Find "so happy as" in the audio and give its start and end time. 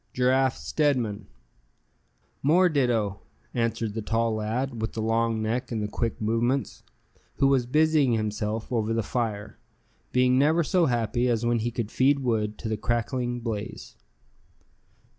10.63-11.45